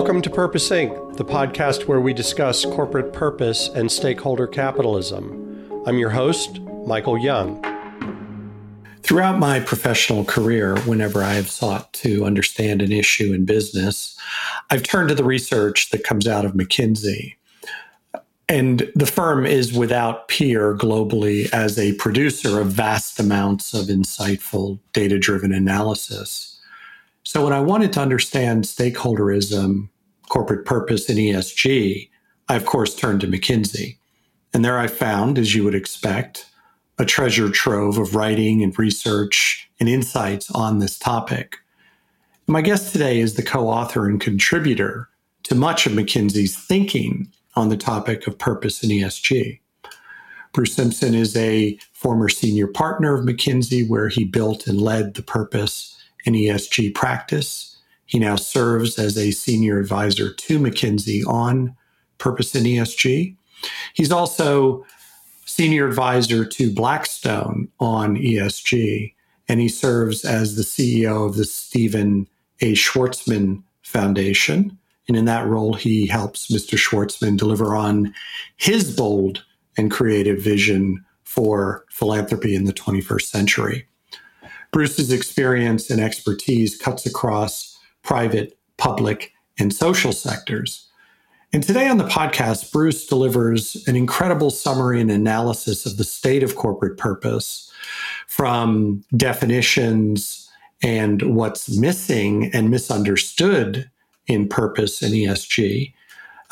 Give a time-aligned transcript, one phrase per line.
[0.00, 5.84] Welcome to Purpose Inc., the podcast where we discuss corporate purpose and stakeholder capitalism.
[5.84, 7.62] I'm your host, Michael Young.
[9.02, 14.18] Throughout my professional career, whenever I have sought to understand an issue in business,
[14.70, 17.34] I've turned to the research that comes out of McKinsey.
[18.48, 24.78] And the firm is without peer globally as a producer of vast amounts of insightful
[24.94, 26.49] data driven analysis.
[27.32, 29.88] So, when I wanted to understand stakeholderism,
[30.28, 32.10] corporate purpose, and ESG,
[32.48, 33.98] I of course turned to McKinsey.
[34.52, 36.50] And there I found, as you would expect,
[36.98, 41.58] a treasure trove of writing and research and insights on this topic.
[42.48, 45.08] My guest today is the co author and contributor
[45.44, 49.60] to much of McKinsey's thinking on the topic of purpose and ESG.
[50.52, 55.22] Bruce Simpson is a former senior partner of McKinsey, where he built and led the
[55.22, 55.96] purpose
[56.26, 57.78] and ESG practice.
[58.06, 61.76] He now serves as a senior advisor to McKinsey on
[62.18, 63.36] purpose and ESG.
[63.94, 64.84] He's also
[65.46, 69.14] senior advisor to Blackstone on ESG,
[69.48, 72.28] and he serves as the CEO of the Stephen
[72.60, 72.74] A.
[72.74, 74.76] Schwarzman Foundation.
[75.08, 76.78] And in that role, he helps Mr.
[76.78, 78.14] Schwarzman deliver on
[78.56, 79.44] his bold
[79.76, 83.86] and creative vision for philanthropy in the 21st century.
[84.72, 90.86] Bruce's experience and expertise cuts across private, public, and social sectors.
[91.52, 96.44] And today on the podcast, Bruce delivers an incredible summary and analysis of the state
[96.44, 97.72] of corporate purpose
[98.28, 100.48] from definitions
[100.82, 103.90] and what's missing and misunderstood
[104.28, 105.92] in purpose and ESG.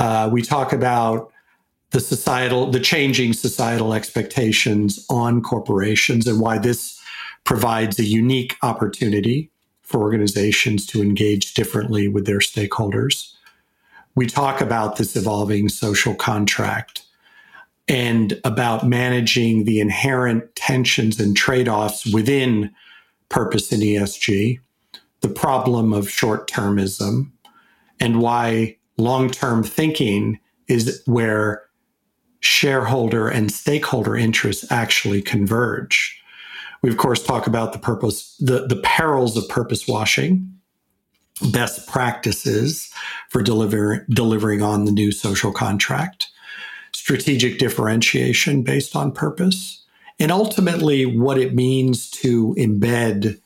[0.00, 1.32] Uh, we talk about
[1.91, 7.00] the societal, the changing societal expectations on corporations and why this
[7.48, 9.50] provides a unique opportunity
[9.82, 13.34] for organizations to engage differently with their stakeholders
[14.18, 17.04] we talk about this evolving social contract
[17.86, 22.75] and about managing the inherent tensions and trade offs within
[23.28, 24.59] purpose and ESG,
[25.20, 27.30] the problem of short termism,
[28.00, 31.62] and why long term thinking is where
[32.41, 36.20] shareholder and stakeholder interests actually converge.
[36.83, 40.59] We, of course, talk about the purpose, the, the perils of purpose washing
[41.53, 42.93] best practices
[43.28, 46.28] for deliver, delivering on the new social contract,
[46.93, 49.84] strategic differentiation based on purpose,
[50.19, 53.41] and ultimately what it means to embed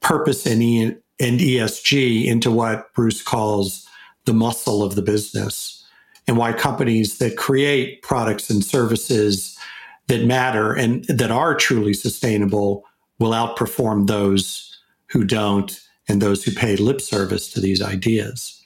[0.00, 3.88] purpose and, e- and ESG into what Bruce calls
[4.24, 5.84] the muscle of the business,
[6.28, 9.58] and why companies that create products and services
[10.08, 12.84] that matter and that are truly sustainable
[13.18, 18.58] will outperform those who don't and those who pay lip service to these ideas.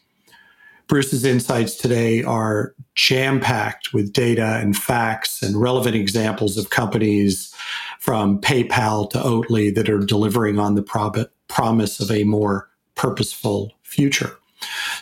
[0.89, 7.53] Bruce's insights today are jam packed with data and facts and relevant examples of companies
[7.99, 13.73] from PayPal to Oatly that are delivering on the prob- promise of a more purposeful
[13.83, 14.37] future.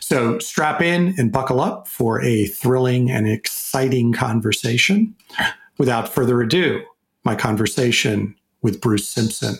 [0.00, 5.14] So strap in and buckle up for a thrilling and exciting conversation.
[5.78, 6.82] Without further ado,
[7.24, 9.56] my conversation with Bruce Simpson.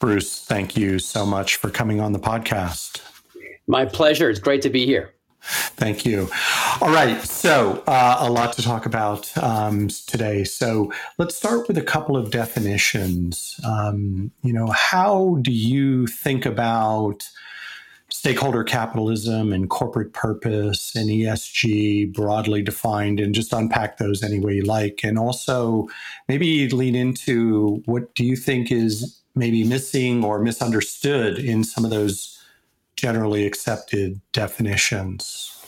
[0.00, 3.00] Bruce, thank you so much for coming on the podcast.
[3.66, 4.30] My pleasure.
[4.30, 5.14] It's great to be here.
[5.40, 6.28] Thank you.
[6.80, 7.20] All right.
[7.22, 10.44] So, uh, a lot to talk about um, today.
[10.44, 13.58] So, let's start with a couple of definitions.
[13.64, 17.28] Um, you know, how do you think about
[18.18, 24.54] stakeholder capitalism and corporate purpose and ESG broadly defined, and just unpack those any way
[24.54, 25.02] you like?
[25.04, 25.86] And also,
[26.26, 31.92] maybe lean into what do you think is maybe missing or misunderstood in some of
[31.92, 32.42] those
[32.96, 35.64] generally accepted definitions?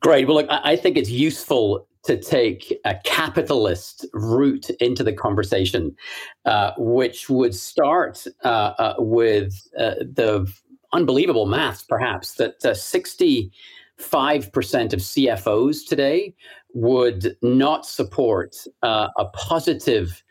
[0.00, 0.26] Great.
[0.26, 5.96] Well, look, I think it's useful to take a capitalist route into the conversation,
[6.44, 10.52] uh, which would start uh, uh, with uh, the
[10.94, 16.34] unbelievable maths, perhaps, that 65% uh, of CFOs today
[16.72, 20.22] would not support uh, a positive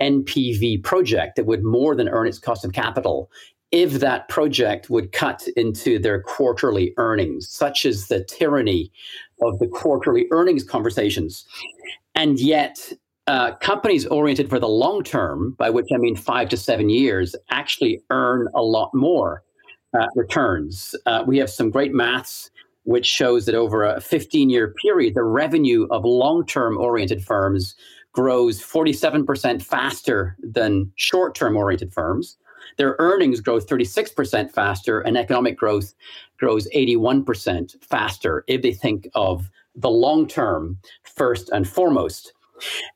[0.00, 3.30] NPV project that would more than earn its cost of capital
[3.70, 8.90] if that project would cut into their quarterly earnings, such as the tyranny
[9.42, 11.46] of the quarterly earnings conversations.
[12.14, 12.92] And yet,
[13.28, 17.36] uh, companies oriented for the long term, by which I mean five to seven years,
[17.50, 19.44] actually earn a lot more
[19.98, 20.94] uh, returns.
[21.06, 22.50] Uh, we have some great maths
[22.84, 27.74] which shows that over a 15 year period, the revenue of long term oriented firms
[28.12, 32.36] grows 47% faster than short term oriented firms.
[32.76, 35.94] their earnings grow 36% faster and economic growth
[36.38, 42.32] grows 81% faster if they think of the long term first and foremost.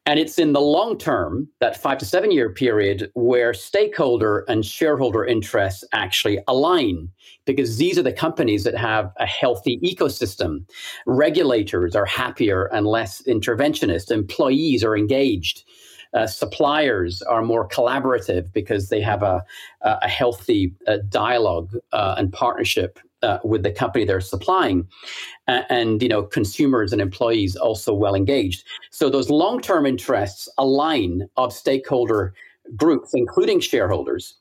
[0.06, 4.64] And it's in the long term, that five to seven year period, where stakeholder and
[4.64, 7.08] shareholder interests actually align,
[7.44, 10.64] because these are the companies that have a healthy ecosystem.
[11.06, 15.64] Regulators are happier and less interventionist, employees are engaged.
[16.12, 19.44] Uh, suppliers are more collaborative because they have a,
[19.82, 24.87] a healthy uh, dialogue uh, and partnership uh, with the company they're supplying,
[25.49, 28.65] and you know consumers and employees also well engaged.
[28.91, 32.35] So those long-term interests align of stakeholder
[32.76, 34.35] groups, including shareholders.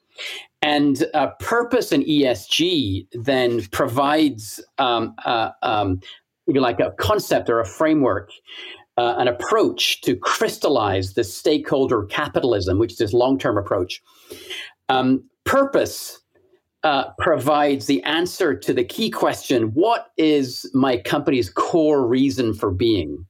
[0.62, 6.00] And uh, purpose and ESG then provides, um, uh, um,
[6.45, 8.31] you like, a concept or a framework
[8.97, 14.01] uh, an approach to crystallize the stakeholder capitalism, which is this long term approach.
[14.89, 16.19] Um, purpose
[16.83, 22.71] uh, provides the answer to the key question what is my company's core reason for
[22.71, 23.25] being?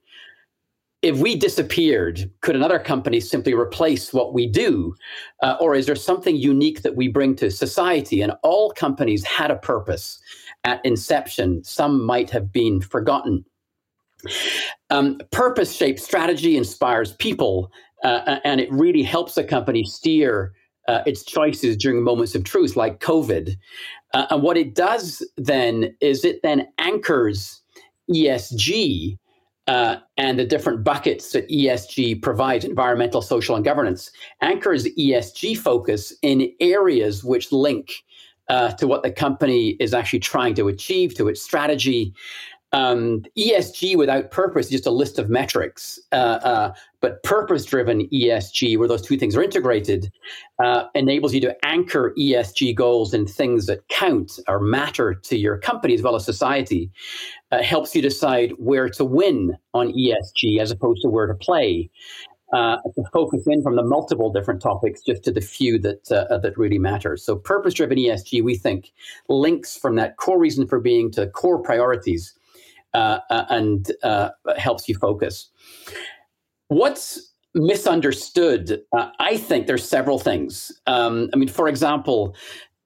[1.02, 4.96] If we disappeared, could another company simply replace what we do?
[5.42, 8.22] Uh, or is there something unique that we bring to society?
[8.22, 10.22] And all companies had a purpose
[10.64, 11.62] at inception.
[11.66, 13.44] Some might have been forgotten.
[14.90, 17.70] Um, purpose shaped strategy inspires people,
[18.06, 20.54] uh, and it really helps a company steer
[20.88, 23.56] uh, its choices during moments of truth like COVID.
[24.14, 27.62] Uh, and what it does then is it then anchors
[28.12, 29.18] ESG
[29.68, 36.14] uh, and the different buckets that ESG provides environmental, social, and governance anchors ESG focus
[36.22, 38.04] in areas which link
[38.50, 42.14] uh, to what the company is actually trying to achieve, to its strategy.
[42.74, 48.10] Um, ESG without purpose is just a list of metrics, uh, uh, but purpose driven
[48.10, 50.12] ESG, where those two things are integrated,
[50.58, 55.60] uh, enables you to anchor ESG goals in things that count or matter to your
[55.60, 56.90] company as well as society.
[57.52, 61.90] Uh, helps you decide where to win on ESG as opposed to where to play.
[62.52, 66.38] Uh, to focus in from the multiple different topics just to the few that uh,
[66.38, 67.18] that really matter.
[67.18, 68.94] So, purpose-driven ESG, we think,
[69.28, 72.36] links from that core reason for being to core priorities
[72.94, 75.50] uh, uh, and uh, helps you focus.
[76.68, 78.84] What's misunderstood?
[78.96, 80.72] Uh, I think there's several things.
[80.86, 82.36] Um, I mean, for example,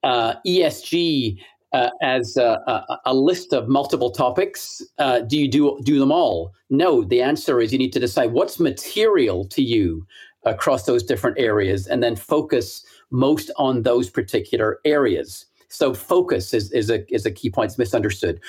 [0.02, 1.38] uh, ESG
[1.74, 2.58] uh, as a,
[3.04, 4.80] a, list of multiple topics.
[5.26, 6.54] do you do do them all?
[6.70, 7.04] No.
[7.04, 10.06] The answer is you need to decide what's material to you
[10.44, 15.44] across those different areas, and then focus most on those particular areas.
[15.68, 17.72] So focus is, is a is a key point.
[17.72, 18.40] It's misunderstood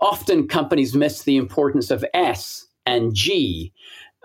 [0.00, 3.72] often companies miss the importance of S and G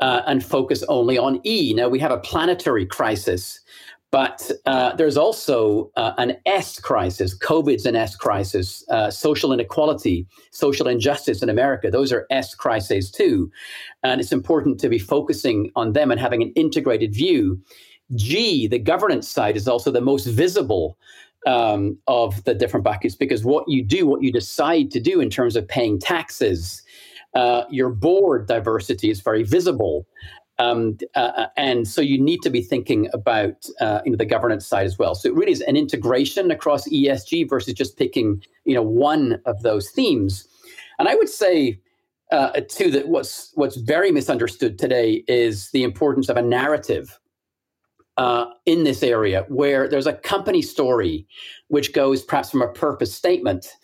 [0.02, 1.74] uh, and focus only on E.
[1.74, 3.60] Now, we have a planetary crisis,
[4.10, 7.38] but uh, there's also uh, an S crisis.
[7.38, 8.84] COVID's an S crisis.
[8.90, 13.50] Uh, social inequality, social injustice in America, those are S crises too.
[14.04, 17.62] And it's important to be focusing on them and having an integrated view.
[18.16, 20.98] G, the governance side, is also the most visible
[21.48, 25.30] um, of the different buckets because what you do, what you decide to do in
[25.30, 26.84] terms of paying taxes,
[27.34, 30.06] uh, your board diversity is very visible.
[30.60, 34.26] Um, uh, uh, and so you need to be thinking about uh, you know the
[34.26, 35.16] governance side as well.
[35.16, 39.64] So it really is an integration across ESG versus just picking you know one of
[39.64, 40.48] those themes.
[41.00, 41.80] And I would say
[42.32, 47.20] uh, too that what's what's very misunderstood today is the importance of a narrative
[48.22, 51.26] uh, in this area where there's a company story
[51.70, 53.76] which goes perhaps from a purpose statement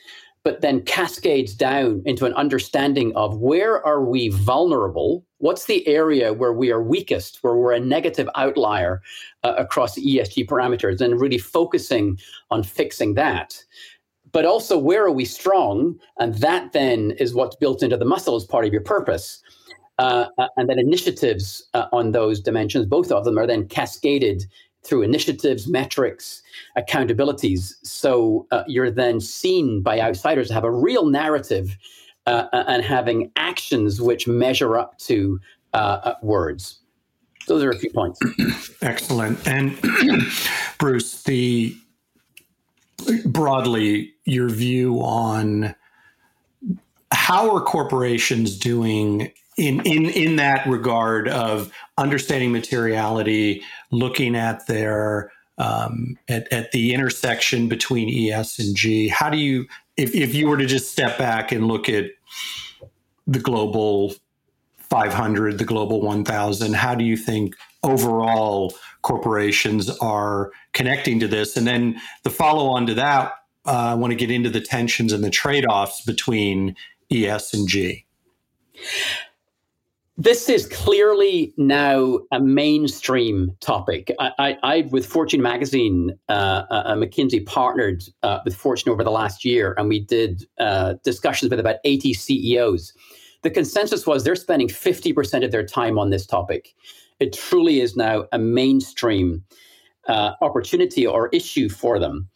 [0.44, 5.26] but then cascades down into an understanding of where are we vulnerable?
[5.40, 9.02] What's the area where we are weakest where we're a negative outlier
[9.44, 12.20] uh, across esg parameters and really focusing
[12.52, 13.62] on fixing that?
[14.32, 15.96] But also where are we strong?
[16.20, 19.42] And that then is what's built into the muscle as part of your purpose
[20.00, 24.46] uh, uh, and then initiatives uh, on those dimensions, both of them are then cascaded
[24.84, 26.42] through initiatives, metrics,
[26.78, 27.74] accountabilities.
[27.84, 31.78] So uh, you're then seen by outsiders to have a real narrative
[32.26, 35.40] uh, uh, and having actions which measure up to
[36.22, 36.80] words.
[37.48, 38.20] Those are a few points.
[38.82, 39.48] Excellent.
[39.48, 39.78] And
[40.80, 41.76] Bruce, the
[43.26, 45.76] broadly your view on
[47.12, 55.32] how are corporations doing in in in that regard of understanding materiality, looking at their
[55.58, 59.08] um, at, at the intersection between ES and G.
[59.08, 62.12] How do you, if, if you were to just step back and look at
[63.26, 64.14] the global
[64.90, 66.74] 500, the Global 1000?
[66.76, 71.58] How do you think overall corporations are connecting to this?
[71.58, 73.34] And then the follow on to that,
[73.66, 76.76] uh, I want to get into the tensions and the trade offs between
[77.12, 78.06] ES and G.
[80.20, 84.12] This is clearly now a mainstream topic.
[84.20, 89.12] I, I, I with Fortune magazine, uh, uh, McKinsey partnered uh, with Fortune over the
[89.12, 92.94] last year, and we did uh, discussions with about 80 CEOs.
[93.44, 96.74] The consensus was they're spending 50% of their time on this topic.
[97.20, 99.44] It truly is now a mainstream
[100.08, 102.28] uh, opportunity or issue for them.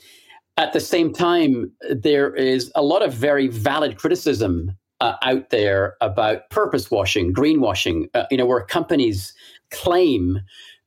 [0.58, 5.98] At the same time, there is a lot of very valid criticism uh, out there
[6.00, 9.34] about purpose washing, greenwashing, uh, you know, where companies
[9.72, 10.39] claim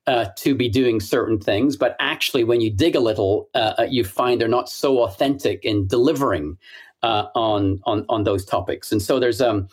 [0.06, 3.86] uh, to be doing certain things, but actually, when you dig a little, uh, uh,
[3.88, 6.56] you find they're not so authentic in delivering
[7.02, 8.92] uh, on, on on those topics.
[8.92, 9.66] And so, there's um,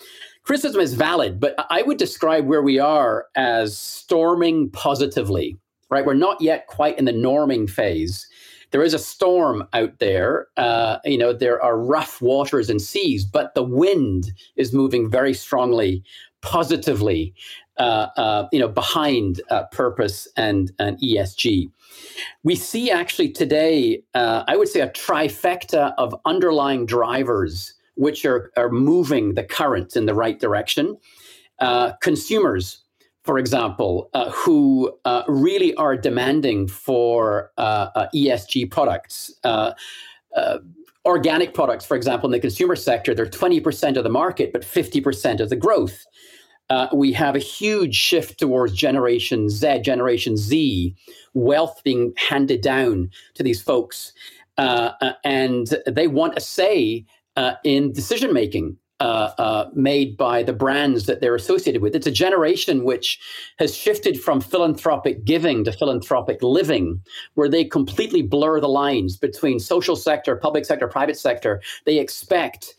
[0.43, 5.57] criticism is valid, but I would describe where we are as storming positively.
[5.89, 8.25] Right, we're not yet quite in the norming phase
[8.71, 10.47] there is a storm out there.
[10.57, 15.33] Uh, you know, there are rough waters and seas, but the wind is moving very
[15.33, 16.03] strongly,
[16.41, 17.33] positively,
[17.77, 21.69] uh, uh, you know, behind uh, purpose and, and ESG.
[22.43, 28.51] We see actually today, uh, I would say, a trifecta of underlying drivers which are,
[28.55, 30.97] are moving the current in the right direction.
[31.59, 32.81] Uh, consumers
[33.23, 39.31] for example, uh, who uh, really are demanding for uh, uh ESG products.
[39.43, 39.73] Uh,
[40.35, 40.57] uh,
[41.05, 45.39] organic products, for example, in the consumer sector, they're 20% of the market, but 50%
[45.39, 46.05] of the growth.
[46.93, 50.95] we have a huge shift towards Generation Z, Generation Z,
[51.33, 54.13] wealth being handed down to these folks.
[54.57, 57.05] and they want a say
[57.63, 61.95] in decision making uh, uh, made by the brands that they're associated with.
[61.95, 63.19] It's a generation which
[63.57, 67.01] has shifted from philanthropic giving to philanthropic living,
[67.33, 71.63] where they completely blur the lines between social sector, public sector, private sector.
[71.87, 72.75] They expect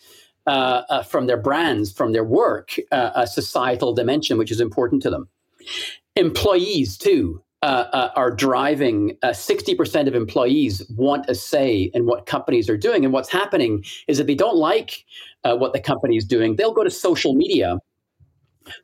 [0.46, 5.02] uh, uh from their brands, from their work, uh, a societal dimension, which is important
[5.02, 5.28] to them.
[6.14, 7.42] Employees, too.
[7.64, 13.04] Uh, are driving 60% of employees want a say in what companies are doing.
[13.04, 15.04] And what's happening is that they don't like
[15.44, 17.78] uh, what the company is doing, they'll go to social media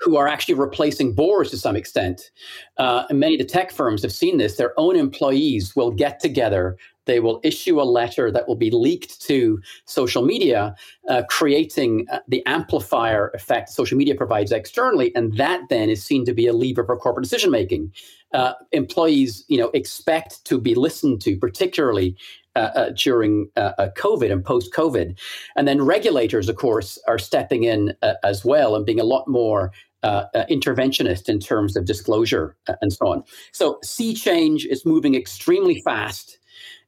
[0.00, 2.30] who are actually replacing boards to some extent.
[2.78, 4.56] Uh, many of the tech firms have seen this.
[4.56, 6.76] Their own employees will get together.
[7.08, 10.76] They will issue a letter that will be leaked to social media,
[11.08, 16.24] uh, creating uh, the amplifier effect social media provides externally, and that then is seen
[16.26, 17.92] to be a lever for corporate decision making.
[18.34, 22.14] Uh, employees, you know, expect to be listened to, particularly
[22.58, 25.16] uh, uh, during uh, COVID and post COVID.
[25.56, 29.70] And then regulators, of course, are stepping in as well and being a lot more
[30.02, 33.24] uh, interventionist in terms of disclosure and so on.
[33.52, 36.38] So, sea change is moving extremely fast.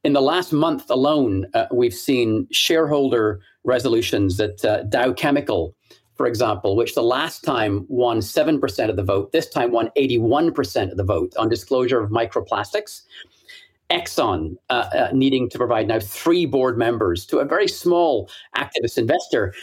[0.04, 4.58] In the last month alone, we've seen shareholder resolutions at
[4.90, 5.74] Dow Chemical,
[6.20, 10.90] for example, which the last time won 7% of the vote, this time won 81%
[10.90, 13.04] of the vote on disclosure of microplastics.
[13.90, 18.98] Exxon uh, uh, needing to provide now three board members to a very small activist
[18.98, 19.54] investor.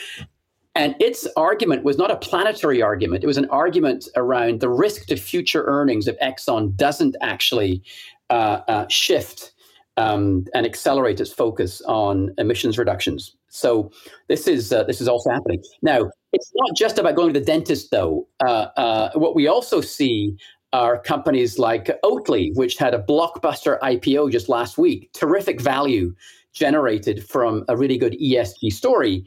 [0.77, 3.23] And its argument was not a planetary argument.
[3.23, 7.81] It was an argument around the risk to future earnings if Exxon doesn't actually
[8.29, 9.53] uh, uh shift
[9.97, 13.35] um, and accelerate its focus on emissions reductions.
[13.49, 13.91] So
[14.27, 16.11] this is uh, this is also happening now.
[16.31, 18.27] It's not just about going to the dentist, though.
[18.45, 20.37] Uh, what we also see
[20.73, 26.13] are companies like Oatly, which had a blockbuster IPO just last week, terrific value
[26.53, 29.25] generated from a really good ESG story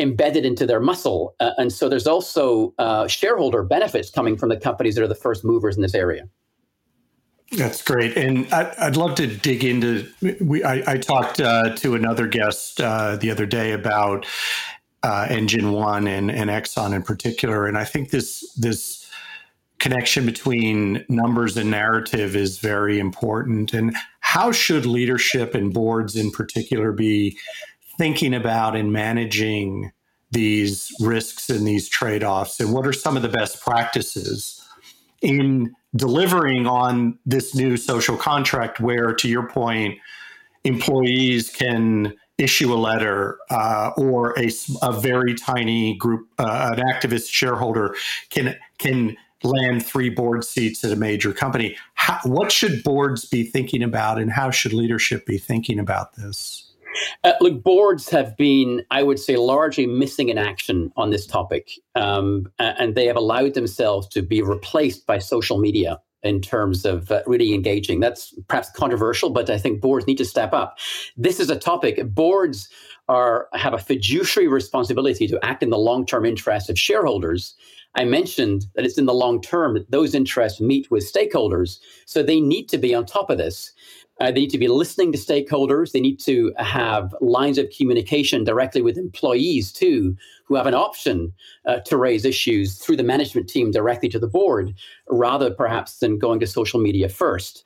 [0.00, 1.34] embedded into their muscle.
[1.40, 5.14] Uh, and so there's also uh, shareholder benefits coming from the companies that are the
[5.14, 6.28] first movers in this area.
[7.52, 10.06] That's great, and I, would love to dig into.
[10.40, 14.24] We, I, I talked uh, to another guest uh, the other day about
[15.02, 19.10] uh, Engine One and, and Exxon in particular, and I think this this
[19.80, 23.72] connection between numbers and narrative is very important.
[23.74, 27.36] And how should leadership and boards in particular be
[28.00, 29.92] thinking about and managing
[30.30, 32.58] these risks and these trade offs?
[32.58, 34.66] And what are some of the best practices
[35.20, 39.98] in delivering on this new social contract where, to your point,
[40.64, 47.30] employees can issue a letter uh, or a, a very tiny group, uh, an activist
[47.30, 47.94] shareholder
[48.30, 51.76] can can land three board seats at a major company.
[51.94, 56.69] How, what should boards be thinking about, and how should leadership be thinking about this?
[57.24, 61.70] Uh, look, boards have been, I would say, largely missing in action on this topic,
[61.94, 67.10] um, and they have allowed themselves to be replaced by social media in terms of
[67.10, 68.00] uh, really engaging.
[68.00, 70.78] That's perhaps controversial, but I think boards need to step up.
[71.16, 71.98] This is a topic.
[72.14, 72.68] Boards
[73.08, 77.54] are have a fiduciary responsibility to act in the long-term interest of shareholders.
[77.96, 82.22] I mentioned that it's in the long term that those interests meet with stakeholders, so
[82.22, 83.72] they need to be on top of this.
[84.20, 85.92] Uh, they need to be listening to stakeholders.
[85.92, 91.32] They need to have lines of communication directly with employees too, who have an option
[91.66, 94.74] uh, to raise issues through the management team directly to the board,
[95.08, 97.64] rather perhaps than going to social media first.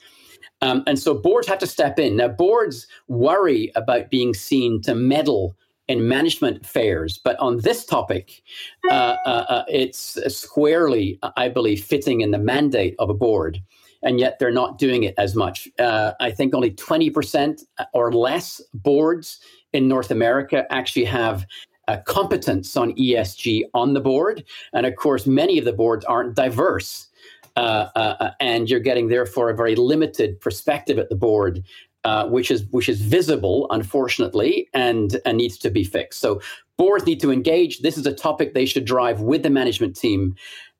[0.62, 2.16] Um, and so boards have to step in.
[2.16, 5.56] Now, boards worry about being seen to meddle
[5.88, 8.42] in management affairs, but on this topic,
[8.90, 13.60] uh, uh, uh it's squarely, I believe, fitting in the mandate of a board
[14.04, 15.68] and yet they're not doing it as much.
[15.78, 19.40] Uh, I think only 20% or less boards
[19.72, 21.46] in North America actually have
[21.88, 24.44] a competence on ESG on the board.
[24.72, 27.08] And of course, many of the boards aren't diverse.
[27.56, 31.64] Uh, uh, and you're getting, therefore, a very limited perspective at the board.
[32.04, 36.20] Uh, which is which is visible, unfortunately, and, and needs to be fixed.
[36.20, 36.38] So
[36.76, 37.80] boards need to engage.
[37.80, 40.34] This is a topic they should drive with the management team,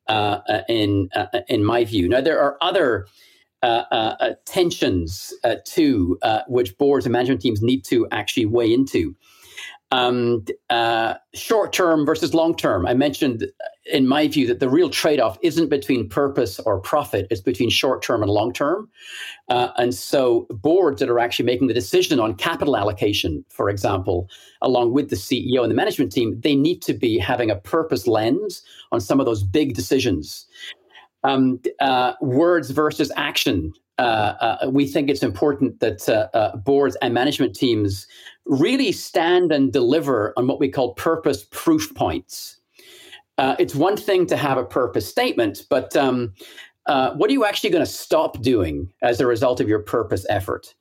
[0.07, 2.07] uh, uh, in uh, in my view.
[2.07, 3.07] Now there are other
[3.63, 5.33] uh, uh, tensions
[5.65, 9.15] too, which boards and management teams need to actually weigh into
[9.91, 10.45] um,
[11.33, 12.85] short term versus long term.
[12.85, 13.51] I mentioned,
[13.85, 17.69] in my view, that the real trade off isn't between purpose or profit, it's between
[17.69, 18.89] short term and long term.
[19.49, 24.27] Uh, and so, boards that are actually making the decision on capital allocation, for example,
[24.61, 28.07] along with the CEO and the management team, they need to be having a purpose
[28.07, 30.47] lens on some of those big decisions.
[31.23, 33.73] Um, uh, words versus action.
[33.97, 38.07] Uh, uh, we think it's important that uh, uh, boards and management teams
[38.45, 42.57] really stand and deliver on what we call purpose proof points.
[43.37, 46.33] Uh, it's one thing to have a purpose statement, but um,
[46.85, 50.73] what are you actually going to stop doing as a result of your purpose effort?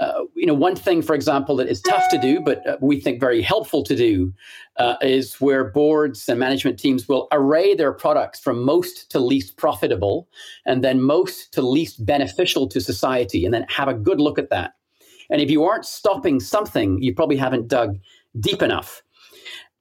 [0.00, 3.00] uh, you know, one thing, for example, that is tough to do, but uh, we
[3.00, 4.32] think very helpful to do,
[4.76, 9.56] uh, is where boards and management teams will array their products from most to least
[9.56, 10.28] profitable,
[10.66, 14.50] and then most to least beneficial to society, and then have a good look at
[14.50, 14.74] that.
[15.30, 17.98] And if you aren't stopping something, you probably haven't dug
[18.38, 19.02] deep enough.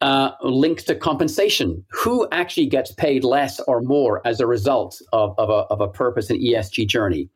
[0.05, 1.83] Uh, links to compensation.
[1.89, 5.87] Who actually gets paid less or more as a result of, of, a, of a
[5.87, 7.27] purpose and ESG journey?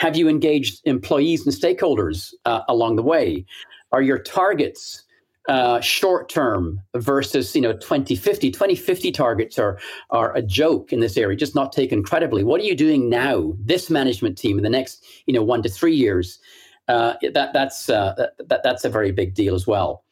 [0.00, 3.46] Have you engaged employees and stakeholders uh, along the way?
[3.92, 5.04] Are your targets
[5.48, 9.78] uh, short term versus you know 2050 2050 targets are
[10.10, 13.54] are a joke in this area just not taken credibly what are you doing now
[13.58, 16.38] this management team in the next you know one to three years
[16.88, 20.04] uh, that that's uh, that, that's a very big deal as well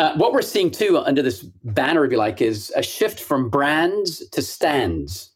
[0.00, 3.50] uh, what we're seeing too under this banner if you like is a shift from
[3.50, 5.30] brands to stands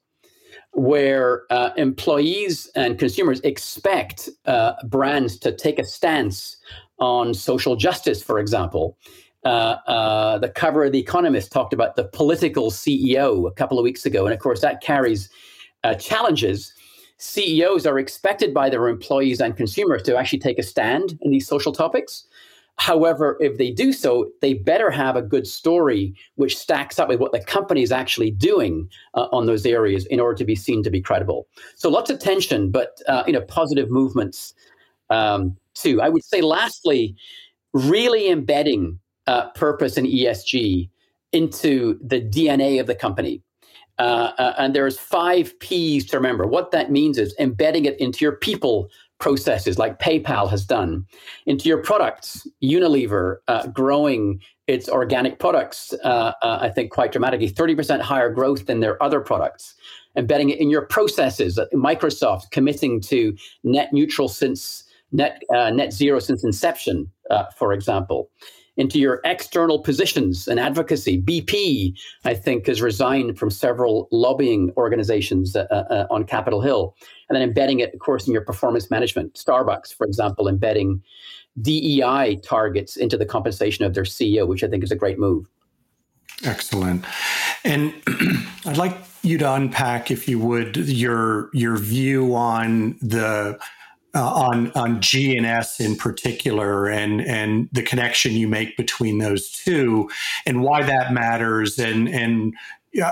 [0.73, 6.57] where uh, employees and consumers expect uh, brands to take a stance
[6.99, 8.97] on social justice, for example.
[9.45, 13.83] Uh, uh, the cover of The Economist talked about the political CEO a couple of
[13.83, 14.25] weeks ago.
[14.25, 15.29] And of course, that carries
[15.85, 16.73] uh, challenges.
[17.19, 21.47] CEOs are expected by their employees and consumers to actually take a stand in these
[21.47, 22.27] social topics.
[22.77, 27.21] However, if they do so, they better have a good story which stacks up with
[27.21, 30.83] what the company is actually doing uh, on those areas in order to be seen
[30.83, 31.47] to be credible.
[31.77, 34.55] So lots of tension, but uh, you know positive movements
[35.11, 36.03] um, too.
[36.03, 37.15] I would say, lastly,
[37.73, 40.89] really embedding uh, purpose and ESG
[41.33, 43.43] into the DNA of the company.
[43.99, 46.47] Uh, uh, and there's five P's to remember.
[46.47, 51.07] What that means is embedding it into your people processes like PayPal has done
[51.47, 52.47] into your products.
[52.63, 58.67] Unilever uh, growing its organic products, uh, uh, I think, quite dramatically, 30% higher growth
[58.67, 59.75] than their other products.
[60.17, 61.59] Embedding it in your processes.
[61.59, 67.73] Uh, Microsoft committing to net neutral since net uh, net zero since inception, uh, for
[67.73, 68.31] example
[68.77, 71.21] into your external positions and advocacy.
[71.21, 76.97] BP, I think, has resigned from several lobbying organizations uh, uh, on Capitol Hill,
[77.29, 79.35] and then embedding it, of course, in your performance management.
[79.35, 81.03] Starbucks, for example, embedding
[81.61, 85.49] DEI targets into the compensation of their CEO, which I think is a great move.
[86.43, 87.05] Excellent.
[87.65, 87.95] And
[88.67, 93.59] I'd like you to unpack, if you would, your your view on the
[94.15, 99.19] uh, on on G and S in particular, and and the connection you make between
[99.19, 100.09] those two,
[100.47, 101.79] and why that matters.
[101.79, 102.55] And and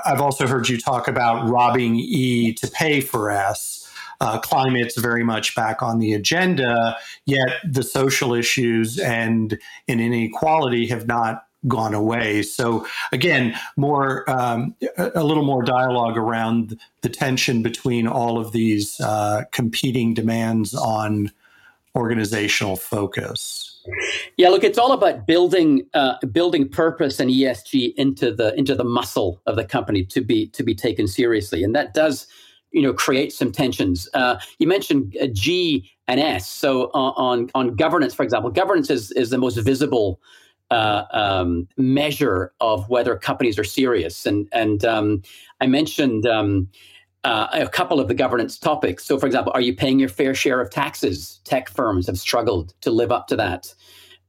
[0.06, 3.90] I've also heard you talk about robbing E to pay for S.
[4.22, 10.86] uh, climate's very much back on the agenda, yet the social issues and, and inequality
[10.86, 12.42] have not gone away.
[12.42, 19.00] So again, more um, a little more dialogue around the tension between all of these
[19.00, 21.30] uh, competing demands on
[21.94, 23.68] organizational focus.
[24.36, 28.84] Yeah, look, it's all about building uh, building purpose and ESG into the into the
[28.84, 32.26] muscle of the company to be to be taken seriously, and that does
[32.70, 34.08] you know create some tensions.
[34.14, 39.10] Uh, you mentioned uh, G and S, so on on governance, for example, governance is
[39.12, 40.20] is the most visible
[40.72, 44.26] uh, um, measure of whether companies are serious.
[44.26, 45.22] And and um,
[45.60, 46.68] I mentioned um,
[47.24, 49.04] uh, a couple of the governance topics.
[49.04, 51.40] So, for example, are you paying your fair share of taxes?
[51.44, 53.74] Tech firms have struggled to live up to that.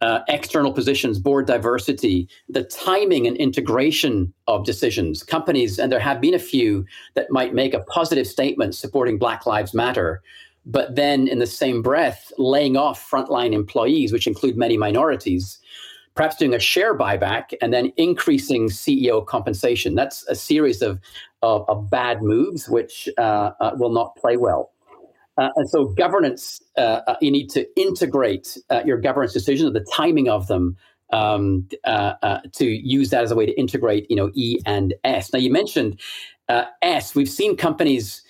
[0.02, 5.24] Uh, external positions, board diversity, the timing and integration of decisions.
[5.24, 9.46] Companies, and there have been a few that might make a positive statement supporting Black
[9.46, 10.22] Lives Matter,
[10.66, 15.58] but then in the same breath, laying off frontline employees, which include many minorities
[16.16, 19.96] perhaps doing a share buyback and then increasing CEO compensation.
[19.96, 21.00] That's a series of,
[21.42, 24.72] of, of bad moves which uh, uh, will not play well.
[25.38, 29.86] Uh, and so, governance, uh, uh, you need to integrate uh, your governance decisions, the
[29.92, 30.78] timing of them,
[31.12, 31.68] um,
[32.52, 35.34] to use that as a way to integrate, you know, E and S.
[35.34, 36.00] Now, you mentioned
[36.82, 37.16] S.
[37.16, 38.24] We've seen companies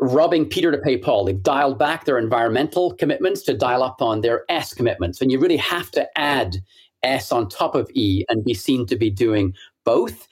[0.00, 1.24] robbing Peter to pay Paul.
[1.24, 5.20] They've dialed back their environmental commitments to dial up on their S commitments.
[5.20, 6.56] And you really have to add
[7.02, 10.28] S on top of E and be seen to be doing both.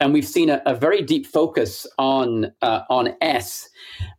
[0.00, 3.68] And we've seen a, a very deep focus on uh, on S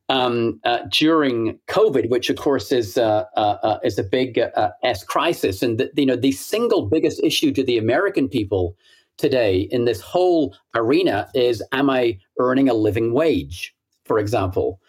[0.10, 4.72] um, uh, during COVID, which of course is uh, uh, uh is a big uh,
[4.84, 5.62] S crisis.
[5.62, 8.76] And the, you know the single biggest issue to the American people
[9.18, 13.74] today in this whole arena is: Am I earning a living wage?
[14.04, 14.82] For example,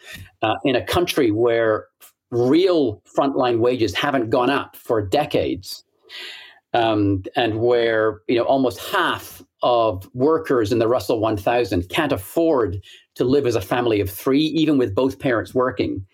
[0.64, 1.86] in a country where
[2.30, 5.84] real frontline wages haven't gone up for decades
[6.72, 12.80] um, and where you know almost half of workers in the Russell 1000 can't afford
[13.14, 16.04] to live as a family of three, even with both parents working,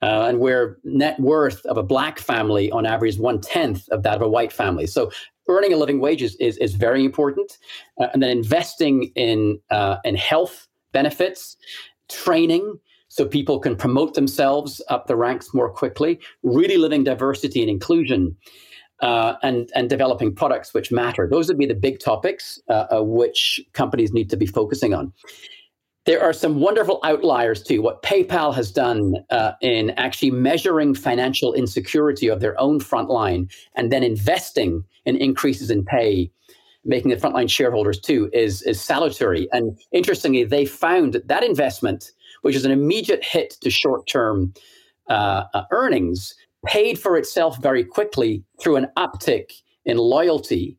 [0.00, 4.02] uh, and where net worth of a black family on average is one tenth of
[4.04, 4.86] that of a white family.
[4.86, 5.10] So
[5.48, 7.58] earning a living wage is is, is very important,
[8.00, 11.56] uh, and then investing in uh, in health benefits,
[12.08, 12.78] training.
[13.10, 18.36] So people can promote themselves up the ranks more quickly, really living diversity and inclusion
[19.00, 21.28] uh, and and developing products which matter.
[21.30, 25.12] Those would be the big topics uh, uh, which companies need to be focusing on.
[26.04, 27.82] There are some wonderful outliers too.
[27.82, 33.92] What PayPal has done uh, in actually measuring financial insecurity of their own frontline and
[33.92, 36.30] then investing in increases in pay,
[36.84, 39.48] making the frontline shareholders too, is is salutary.
[39.52, 44.54] And interestingly, they found that, that investment, which is an immediate hit to short term
[45.08, 46.34] uh, uh, earnings,
[46.66, 49.52] paid for itself very quickly through an uptick
[49.84, 50.76] in loyalty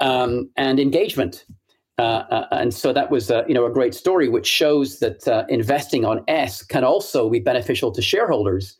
[0.00, 1.44] um, and engagement.
[1.98, 5.28] Uh, uh, and so that was, uh, you know, a great story, which shows that
[5.28, 8.76] uh, investing on S can also be beneficial to shareholders.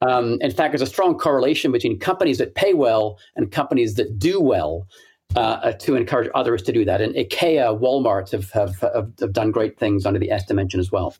[0.00, 4.18] Um, in fact, there's a strong correlation between companies that pay well and companies that
[4.18, 4.88] do well
[5.36, 7.00] uh, uh, to encourage others to do that.
[7.00, 10.90] And IKEA, Walmart have, have, have, have done great things under the S dimension as
[10.90, 11.14] well.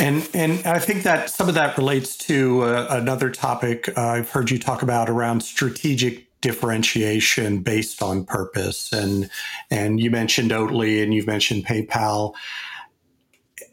[0.00, 4.30] And and I think that some of that relates to uh, another topic uh, I've
[4.30, 8.92] heard you talk about around strategic differentiation based on purpose.
[8.92, 9.30] And
[9.70, 12.32] and you mentioned Oatly and you've mentioned PayPal.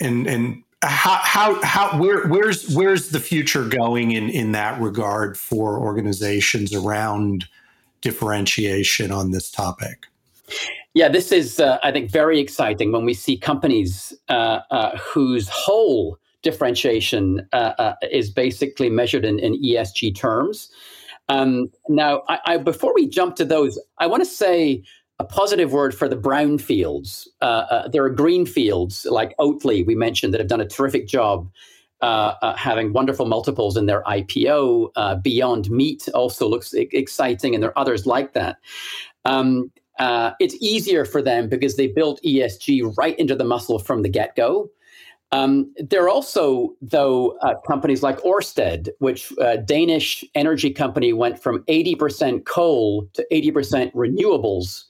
[0.01, 5.37] And and how how how where where's where's the future going in in that regard
[5.37, 7.45] for organizations around
[8.01, 10.07] differentiation on this topic?
[10.97, 15.47] Yeah, this is, uh, I think, very exciting when we see companies uh, uh, whose
[15.47, 20.71] whole differentiation uh, uh, is basically measured in, in ESG terms.
[21.29, 24.81] Um, now, I, I, before we jump to those, I want to say
[25.19, 27.29] a positive word for the brown fields.
[27.41, 31.47] Uh, there are green fields like Oatly, we mentioned, that have done a terrific job.
[32.01, 34.89] Uh, uh, having wonderful multiples in their IPO.
[34.95, 38.57] Uh, Beyond Meat also looks I- exciting, and there are others like that.
[39.25, 44.01] Um, uh, it's easier for them because they built ESG right into the muscle from
[44.01, 44.69] the get go.
[45.31, 51.41] Um, there are also, though, uh, companies like Orsted, which uh, Danish energy company went
[51.41, 54.85] from 80% coal to 80% renewables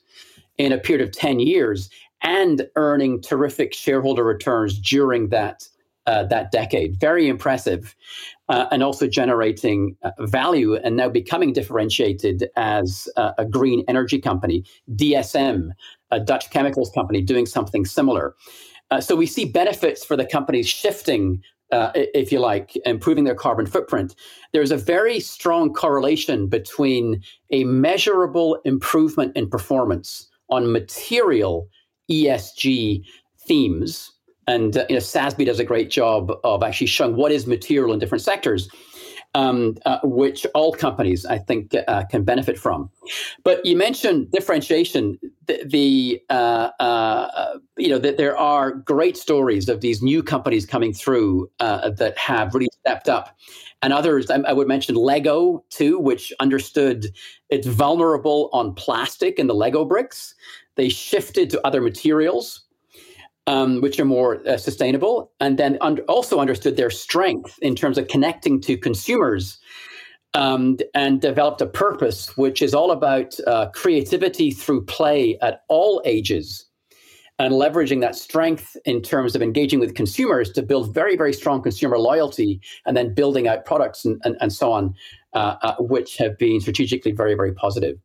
[0.56, 1.90] in a period of 10 years
[2.22, 5.68] and earning terrific shareholder returns during that
[6.06, 6.98] uh, that decade.
[6.98, 7.94] Very impressive,
[8.48, 14.20] uh, and also generating uh, value and now becoming differentiated as uh, a green energy
[14.20, 14.64] company.
[14.94, 15.70] DSM,
[16.10, 18.34] a Dutch chemicals company, doing something similar.
[18.90, 23.34] Uh, so we see benefits for the companies shifting uh, if you like, improving their
[23.34, 24.14] carbon footprint,
[24.52, 31.68] there's a very strong correlation between a measurable improvement in performance on material
[32.10, 33.04] ESG
[33.46, 34.12] themes.
[34.48, 37.92] And uh, you know, SASB does a great job of actually showing what is material
[37.92, 38.68] in different sectors
[39.34, 42.90] um, uh, which all companies, I think, uh, can benefit from.
[43.44, 45.18] But you mentioned differentiation.
[45.46, 50.66] The, the uh, uh you know that there are great stories of these new companies
[50.66, 53.36] coming through uh, that have really stepped up,
[53.82, 54.30] and others.
[54.30, 57.06] I, I would mention Lego too, which understood
[57.50, 60.34] it's vulnerable on plastic and the Lego bricks.
[60.76, 62.67] They shifted to other materials
[63.48, 67.96] um, which are more uh, sustainable, and then un- also understood their strength in terms
[67.96, 69.58] of connecting to consumers
[70.34, 76.02] um, and developed a purpose which is all about uh, creativity through play at all
[76.04, 76.66] ages
[77.38, 81.62] and leveraging that strength in terms of engaging with consumers to build very, very strong
[81.62, 84.94] consumer loyalty and then building out products and, and, and so on,
[85.32, 87.96] uh, uh, which have been strategically very, very positive.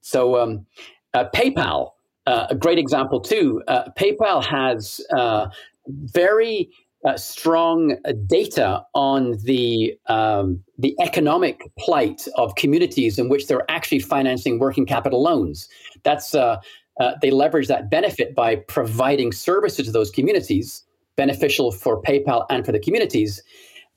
[0.00, 0.64] So, um,
[1.12, 1.90] uh, PayPal
[2.30, 3.62] a great example too.
[3.66, 5.48] Uh, PayPal has uh,
[5.86, 6.70] very
[7.04, 14.00] uh, strong data on the um, the economic plight of communities in which they're actually
[14.00, 15.68] financing working capital loans.
[16.02, 16.60] That's uh,
[17.00, 20.84] uh, they leverage that benefit by providing services to those communities,
[21.16, 23.42] beneficial for PayPal and for the communities.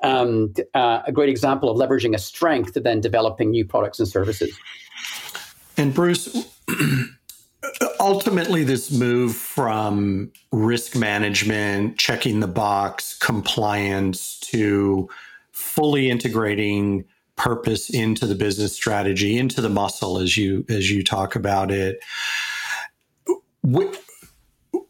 [0.02, 4.58] Um, a great example of leveraging a strength to then developing new products and services.
[5.78, 6.28] And Bruce.
[8.00, 15.10] Ultimately this move from risk management checking the box compliance to
[15.52, 21.36] fully integrating purpose into the business strategy into the muscle as you as you talk
[21.36, 22.00] about it.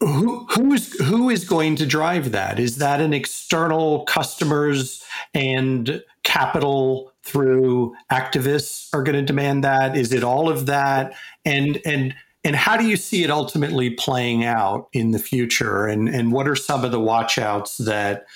[0.00, 2.58] Who, who is who is going to drive that?
[2.58, 9.96] Is that an external customers and capital through activists are going to demand that?
[9.96, 11.14] Is it all of that?
[11.44, 15.86] And and and how do you see it ultimately playing out in the future?
[15.86, 18.26] And, and what are some of the watchouts that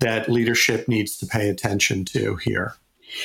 [0.00, 2.74] that leadership needs to pay attention to here?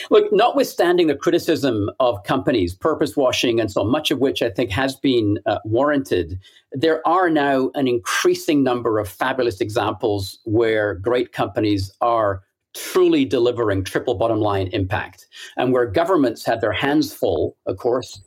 [0.10, 4.72] Look, notwithstanding the criticism of companies, purpose washing, and so much of which I think
[4.72, 6.40] has been uh, warranted,
[6.72, 12.42] there are now an increasing number of fabulous examples where great companies are
[12.74, 18.22] truly delivering triple bottom line impact and where governments had their hands full, of course,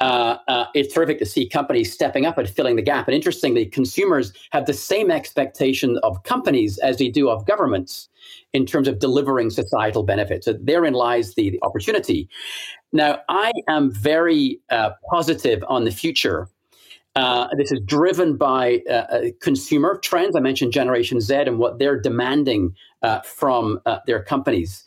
[0.00, 3.08] uh, uh, it's terrific to see companies stepping up and filling the gap.
[3.08, 8.08] And interestingly, consumers have the same expectation of companies as they do of governments
[8.52, 10.44] in terms of delivering societal benefits.
[10.44, 12.28] So therein lies the, the opportunity.
[12.92, 16.48] Now, I am very uh, positive on the future.
[17.14, 20.36] Uh, this is driven by uh, consumer trends.
[20.36, 24.84] I mentioned Generation Z and what they're demanding uh, from uh, their companies.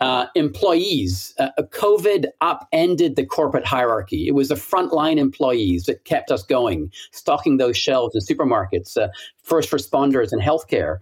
[0.00, 4.26] Uh, employees, uh, COVID upended the corporate hierarchy.
[4.26, 9.08] It was the frontline employees that kept us going, stocking those shelves in supermarkets, uh,
[9.42, 10.98] first responders, in healthcare.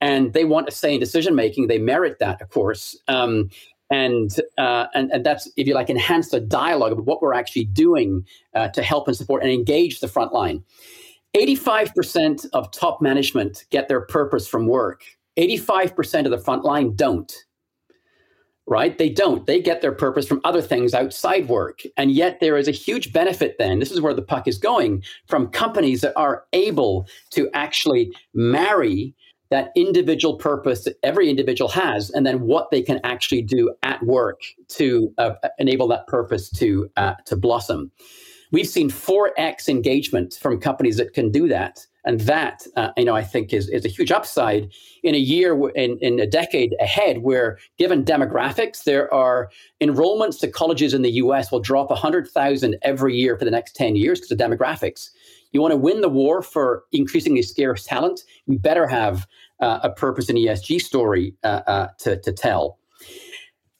[0.00, 1.66] And they want a say in decision making.
[1.66, 2.96] They merit that, of course.
[3.08, 3.48] Um,
[3.90, 7.66] and, uh, and and that's if you like enhance the dialogue of what we're actually
[7.66, 8.24] doing
[8.72, 10.64] to help and support and engage the front line.
[11.36, 15.02] 85% of top management get their purpose from work.
[15.38, 17.32] 85% of the front line don't.
[18.66, 18.96] Right?
[18.96, 19.44] They don't.
[19.46, 21.82] They get their purpose from other things outside work.
[21.96, 23.80] And yet there is a huge benefit then.
[23.80, 29.14] This is where the puck is going from companies that are able to actually marry
[29.52, 34.02] that individual purpose that every individual has, and then what they can actually do at
[34.02, 37.92] work to uh, enable that purpose to uh, to blossom.
[38.50, 41.86] We've seen 4x engagement from companies that can do that.
[42.04, 44.70] And that, uh, you know, I think is, is a huge upside
[45.02, 50.48] in a year, in, in a decade ahead, where given demographics, there are enrollments to
[50.48, 54.32] colleges in the US will drop 100,000 every year for the next 10 years because
[54.32, 55.10] of demographics.
[55.52, 59.26] You want to win the war for increasingly scarce talent, you better have
[59.60, 62.78] uh, a purpose and ESG story uh, uh, to, to tell.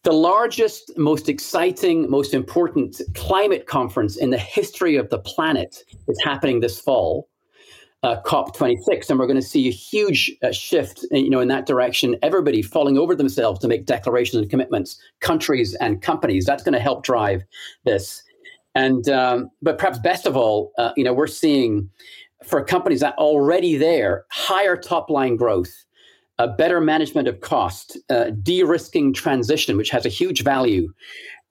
[0.04, 6.20] The largest, most exciting, most important climate conference in the history of the planet is
[6.24, 7.28] happening this fall
[8.02, 11.66] uh, COP26, and we're going to see a huge uh, shift, you know, in that
[11.66, 12.16] direction.
[12.22, 16.44] Everybody falling over themselves to make declarations and commitments, countries and companies.
[16.44, 17.42] That's going to help drive
[17.84, 18.22] this.
[18.74, 21.88] And um, but perhaps best of all, uh, you know, we're seeing
[22.44, 25.72] for companies that are already there higher top line growth,
[26.38, 30.92] a better management of cost, uh, de-risking transition, which has a huge value,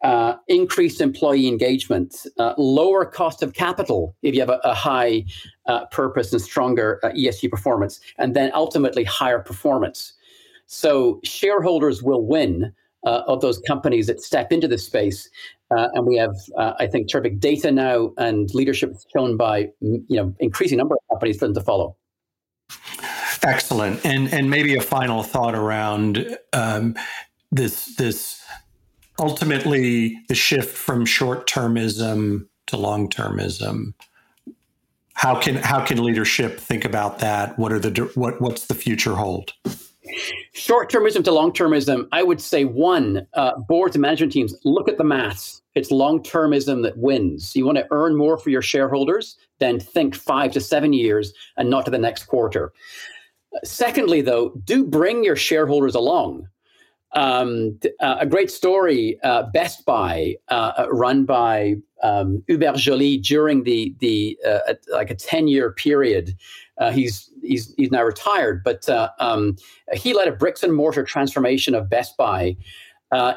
[0.04, 5.24] uh, increased employee engagement, uh, lower cost of capital if you have a, a high
[5.68, 10.14] uh, purpose and stronger uh, ESG performance, and then ultimately higher performance.
[10.66, 12.74] So shareholders will win
[13.06, 15.30] uh, of those companies that step into this space.
[15.70, 20.36] Uh, and we have, I think, terrific data now and leadership shown by you know
[20.40, 21.96] increasing number of companies for them to follow.
[23.44, 26.96] Excellent, and and maybe a final thought around um,
[27.52, 28.42] this this
[29.22, 33.94] ultimately the shift from short termism to long termism.
[35.14, 37.58] How can how can leadership think about that?
[37.60, 39.54] What are the what what's the future hold?
[40.54, 44.90] Short termism to long termism, I would say one, uh, boards and management teams look
[44.90, 45.62] at the maths.
[45.76, 47.56] It's long termism that wins.
[47.56, 51.70] You want to earn more for your shareholders, then think five to seven years and
[51.70, 52.74] not to the next quarter.
[53.64, 56.48] Secondly, though, do bring your shareholders along.
[57.14, 63.18] Um, uh, a great story, uh, Best Buy, uh, uh run by um, Hubert Joly
[63.18, 66.36] during the the uh, like a ten year period.
[66.94, 69.56] He's he's he's now retired, but um,
[69.94, 72.58] he led a bricks and mortar transformation of Best Buy.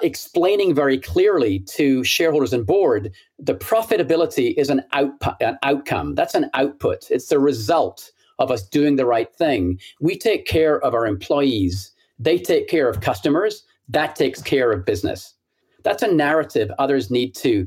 [0.03, 6.15] explaining very clearly to shareholders and board the profitability is an, output, an outcome.
[6.15, 7.11] That's an output.
[7.11, 9.79] It's the result of us doing the right thing.
[10.01, 13.65] We take care of our employees they take care of customers.
[13.89, 15.35] That takes care of business.
[15.83, 17.67] That's a narrative others need to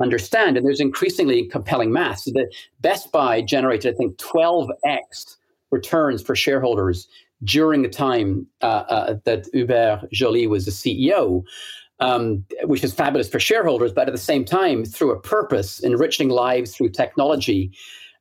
[0.00, 0.56] understand.
[0.56, 2.20] And there's increasingly compelling math.
[2.20, 5.36] So the Best Buy generated, I think, 12x
[5.70, 7.08] returns for shareholders
[7.44, 11.44] during the time uh, uh, that Hubert Joly was the CEO.
[12.00, 16.28] Um, which is fabulous for shareholders, but at the same time, through a purpose, enriching
[16.28, 17.72] lives through technology,